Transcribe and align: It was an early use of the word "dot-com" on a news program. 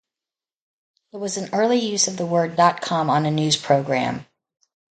It 1.13 1.17
was 1.17 1.37
an 1.37 1.53
early 1.53 1.77
use 1.77 2.07
of 2.07 2.17
the 2.17 2.25
word 2.25 2.55
"dot-com" 2.55 3.07
on 3.11 3.27
a 3.27 3.29
news 3.29 3.55
program. 3.55 4.25